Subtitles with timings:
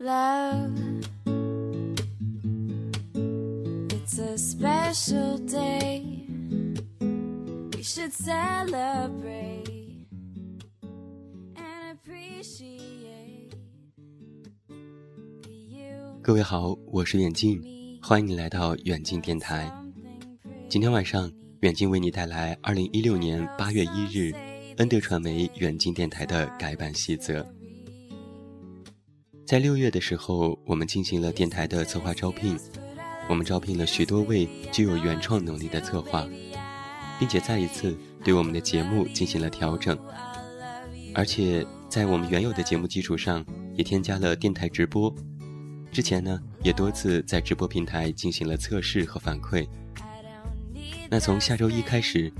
[0.00, 0.70] love.
[3.90, 6.24] It's a special day.
[7.74, 10.06] We should celebrate
[11.56, 13.56] and appreciate
[15.68, 16.20] you.
[16.22, 17.60] 各位好，我是远近，
[18.00, 19.68] 欢迎你来到远近电台。
[20.68, 24.32] 今天晚上，远近为你带来二零一六年八月一日
[24.76, 27.44] 恩德传媒远近电台的改版细则。
[29.48, 32.54] 在六月的时候，我们进行了电台的策划招聘，
[33.30, 36.28] 我们招聘了许多位具有原创能力的策划，
[37.18, 39.98] 并且再一次对我们的节目进行了调整，
[41.14, 43.42] 而且在我们原有的节目基础上，
[43.74, 45.10] 也添加了电台直播。
[45.90, 49.66] 之前呢，也多次在直播平台进行了测试和反馈。
[51.08, 52.30] 那从下周一开始，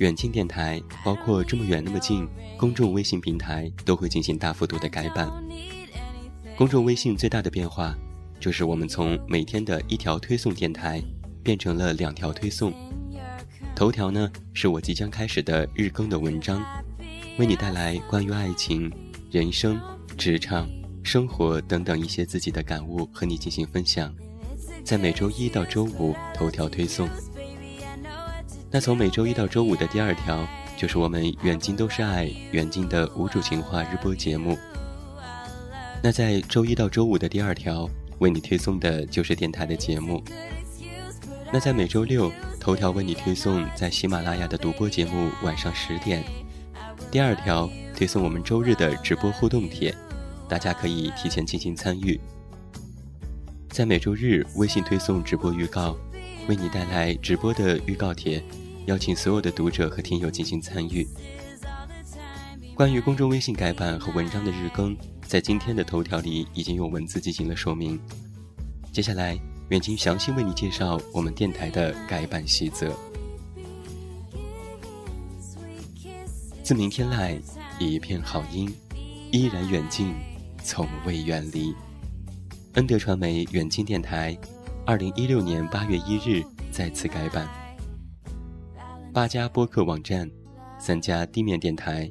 [0.00, 5.30] 远近电台包括这么远那么近公众微信平台都会进行大幅度的改版。
[6.58, 7.96] 公众微信最大的变化，
[8.40, 11.00] 就是我们从每天的一条推送电台，
[11.40, 12.74] 变成了两条推送。
[13.76, 16.60] 头条呢，是我即将开始的日更的文章，
[17.38, 18.92] 为你带来关于爱情、
[19.30, 19.80] 人生、
[20.16, 20.68] 职场、
[21.04, 24.12] 生活等等一些自己的感悟和你进行分享，
[24.82, 27.08] 在每周一到周五头条推送。
[28.68, 30.44] 那从每周一到周五的第二条，
[30.76, 34.58] 就是我们远近都是爱远近的无主情话日播节目。
[36.00, 37.88] 那在周一到周五的第二条，
[38.20, 40.22] 为你推送的就是电台的节目。
[41.52, 46.22] 那在每周六，头条为你推送在喜马拉雅的独播节目，晚上十点。
[47.10, 49.92] 第二条推送我们周日的直播互动帖，
[50.48, 52.20] 大家可以提前进行参与。
[53.70, 55.96] 在每周日，微信推送直播预告，
[56.48, 58.42] 为你带来直播的预告帖，
[58.86, 61.06] 邀请所有的读者和听友进行参与。
[62.78, 64.96] 关于公众微信改版和文章的日更。
[65.26, 67.98] 在今天的头条里已经用文字进行了说明。
[68.92, 69.36] 接下来，
[69.70, 72.96] 远近详细为你介绍我们电台的改版细则。
[76.62, 77.40] 自明天籁，
[77.80, 78.72] 一片好音，
[79.32, 80.14] 依然远近，
[80.62, 81.74] 从未远离。
[82.74, 84.38] 恩德传媒远近电台，
[84.86, 87.48] 二零一六年八月一日再次改版。
[89.12, 90.30] 八家播客网站，
[90.78, 92.08] 三家地面电台，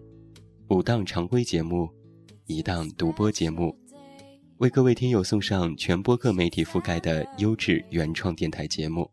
[0.69, 1.89] 五档常规节目。
[2.45, 3.77] 一档独播节目，
[4.57, 9.09] 为各位听友送上全播客媒体覆盖的优质原创电台节目。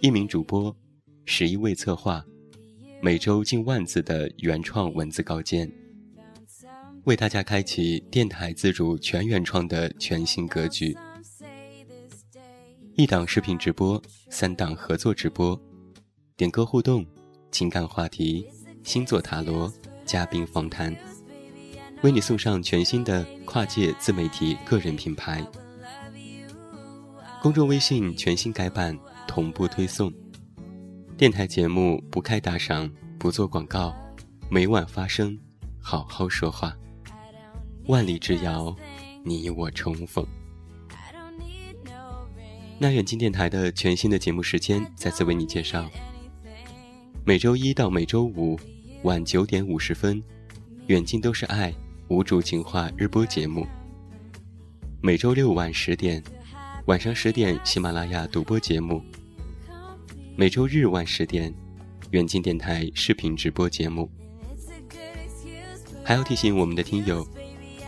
[0.00, 0.76] 一名主播，
[1.24, 2.24] 十一位策划，
[3.00, 5.70] 每周近万字的原创文字稿件，
[7.04, 10.96] 为大家开启电台自主全原创的全新格局。
[12.94, 15.60] 一档视频直播，三档合作直播，
[16.36, 17.06] 点歌互动，
[17.52, 18.44] 情感话题，
[18.82, 19.72] 星座塔罗，
[20.04, 20.94] 嘉宾访谈。
[22.02, 25.44] 为你送上全新的跨界自媒体个人品牌，
[27.42, 28.96] 公众微信全新改版，
[29.26, 30.12] 同步推送。
[31.16, 33.92] 电台节目不开打赏，不做广告，
[34.48, 35.36] 每晚发声，
[35.80, 36.76] 好好说话。
[37.86, 38.74] 万里之遥，
[39.24, 40.24] 你我重逢。
[42.78, 45.90] 那远近电台的全新的节目时间再次为你介绍：
[47.28, 48.58] 每周一到每周五
[49.02, 50.22] 晚九点五十分，
[50.86, 51.70] 远近都是爱。
[52.08, 53.66] 无主情话日播节目，
[55.02, 56.24] 每周六晚十点，
[56.86, 59.02] 晚上十点喜马拉雅独播节目；
[60.36, 61.52] 每周日晚十点，
[62.12, 64.10] 远近电台视频直播节目。
[66.02, 67.28] 还要提醒我们的听友，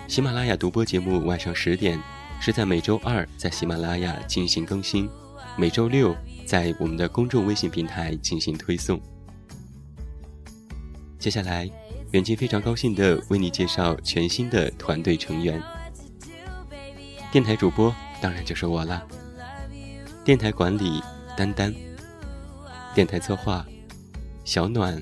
[0.06, 1.98] 喜马拉雅独播节目晚上十点
[2.42, 5.08] 是在每周二在喜马拉雅进行更新，
[5.56, 6.14] 每周六
[6.44, 9.00] 在我们的公众微信平台进行推送。
[11.20, 11.70] 接下来。
[12.12, 15.62] 远近非常高兴的为你介绍全新的团队成员。
[17.30, 19.06] 电台主播当然就是我啦。
[20.24, 21.00] 电台管理
[21.36, 21.72] 丹丹。
[22.92, 23.64] 电台策划
[24.44, 25.00] 小暖、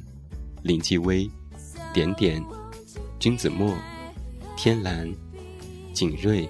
[0.62, 1.29] 林继威、
[1.95, 2.45] 点点、
[3.19, 3.75] 君子墨、
[4.55, 5.11] 天蓝、
[5.95, 6.47] 景睿、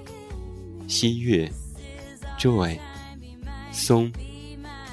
[0.88, 1.48] 西月、
[2.36, 2.76] Joy、
[3.70, 4.12] 松、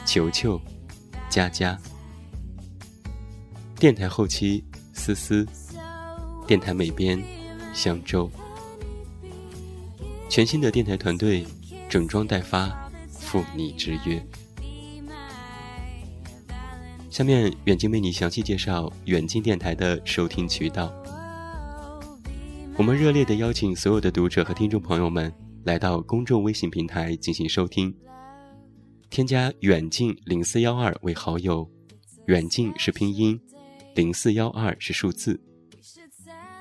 [0.06, 0.62] 球球、
[1.27, 1.75] 佳佳。
[3.86, 4.64] 电台后期。
[4.94, 5.48] 思思，
[6.48, 7.22] 电台美编，
[7.72, 8.28] 香洲，
[10.28, 11.46] 全新的电台团队，
[11.88, 14.20] 整装待发，赴你之约。
[17.12, 20.92] 下面远近为你详细介绍远近电台的收听渠道。
[22.78, 25.32] 我们热烈的邀请所有的读者和听众朋友们
[25.64, 27.96] 来到公众微信平台进行收听，
[29.12, 31.70] 添加远近零四幺二为好友，
[32.26, 33.40] 远近是拼音。
[33.95, 35.39] 零四幺二是数字，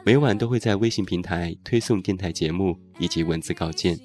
[0.05, 3.99] 每晚都会在微信平台推送电台节目以及文字稿件，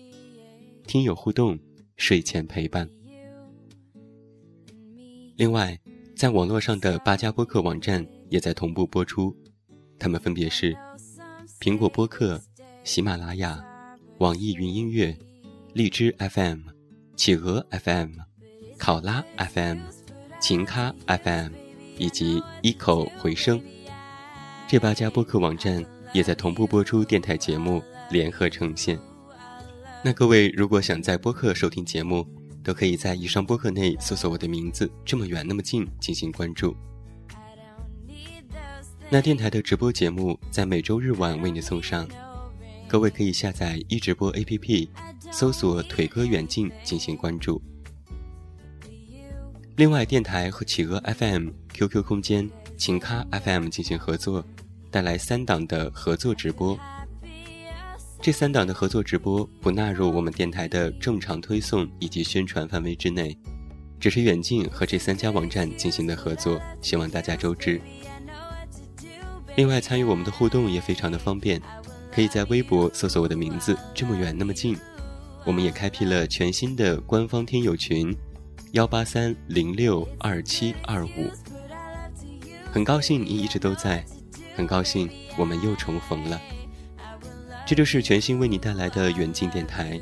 [0.87, 1.59] 听友互动，
[1.95, 2.89] 睡前陪伴。
[5.37, 5.79] 另外，
[6.15, 9.35] 在网络上的八家播客网站也在同步播出，
[9.99, 10.75] 它们分别是：
[11.59, 12.41] 苹果播客、
[12.83, 13.63] 喜马拉雅、
[14.17, 15.15] 网易云音乐、
[15.73, 16.61] 荔枝 FM、
[17.15, 18.13] 企鹅 FM、
[18.79, 19.77] 考拉 FM、
[20.41, 21.68] 情咖 FM
[21.99, 23.61] 以及一口回声。
[24.67, 28.99] 这八家播客网站也在同步播出电台节目，联合呈现。
[30.03, 32.25] 那各位如果想在播客收听节目，
[32.63, 36.75] 都可以在以上播客内搜索我的名字“这么远那么近”进行关注。
[39.09, 42.07] 那电台的直播节目在每周日晚为你送上，
[42.87, 44.87] 各位可以下载一直播 APP，
[45.31, 47.61] 搜索“腿哥远近”进行关注。
[49.77, 51.49] 另外，电台和企鹅 FM、
[51.79, 54.43] QQ 空间、琴咖 FM 进行合作，
[54.91, 56.77] 带来三档的合作直播。
[58.21, 63.37] 这三档的合作直播不纳入我们电台的正常推送以及宣传范围之内，
[63.97, 67.79] 只是远近和这三家网站进行的合作，希望大家周知。
[69.55, 71.61] 另外，参与我们的互动也非常的方便，
[72.11, 74.75] 可以在微博搜索我的名字“这么远那么近”。
[75.47, 78.13] 我们也开辟了全新的官方听友群，
[78.73, 81.31] 幺八三零六二七二五。
[82.71, 84.05] 很高兴你一直都在，
[84.55, 86.39] 很高兴我们又重逢了。
[87.65, 89.99] 这就是全新为你带来的远近电台，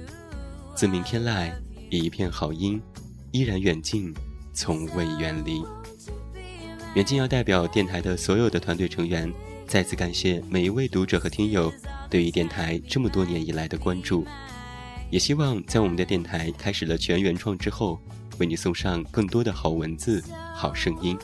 [0.75, 1.52] 自明天籁，
[1.90, 2.81] 一片好音，
[3.31, 4.14] 依然远近，
[4.54, 5.64] 从未远离。
[6.94, 9.31] 远近要代表电台的所有的团队成员，
[9.66, 11.72] 再次感谢每一位读者和听友
[12.10, 14.25] 对于电台这么多年以来的关注，
[15.10, 17.98] 也希望在我们的电台开始了全原创之后，
[18.40, 20.22] 为你送上更多的好文字、
[20.54, 21.18] 好声音。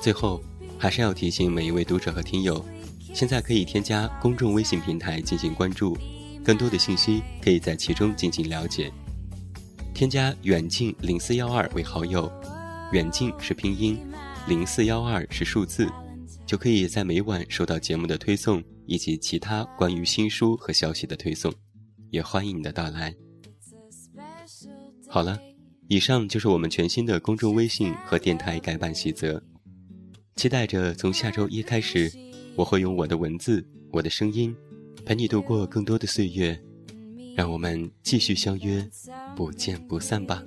[0.00, 0.42] 最后，
[0.78, 2.64] 还是要提醒每一位读者和听友。
[3.12, 5.96] 现在可以添加公众微信平台进行关注，
[6.42, 8.90] 更多的信息可以在其中进行了解。
[9.92, 12.32] 添加远近零四幺二为好友，
[12.92, 13.98] 远近是拼音，
[14.48, 15.86] 零四幺二是数字，
[16.46, 21.52] 就可以在每晚收到节目的推送以及其他关于新书和消息的推送。
[22.10, 23.14] 也欢迎你的到来。
[25.08, 25.38] 好了，
[25.88, 29.42] 以上就是我们全新的公众微信和电台改版细则，
[30.36, 32.10] 期待着从下周一开始。
[32.56, 34.54] 我会用我的文字，我的声音，
[35.06, 36.60] 陪你度过更多的岁月，
[37.34, 38.86] 让我们继续相约，
[39.36, 40.42] 不见不散吧。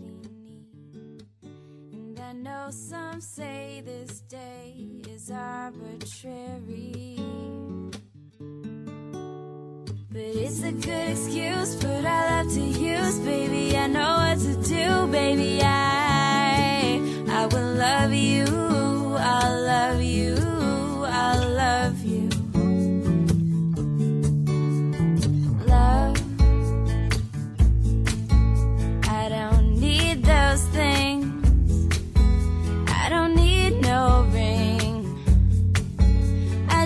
[17.26, 18.73] I will love you.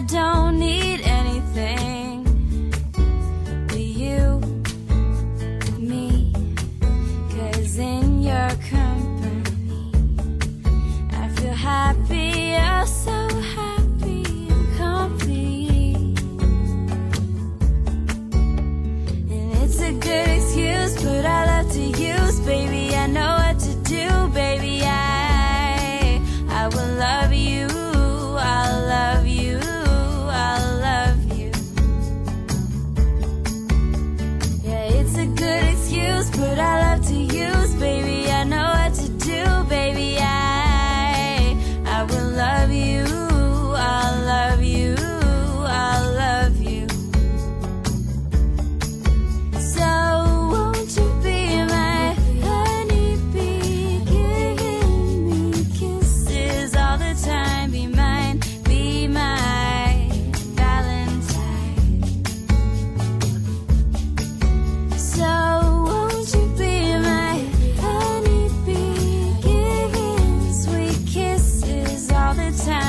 [0.08, 0.47] don't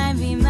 [0.09, 0.48] might be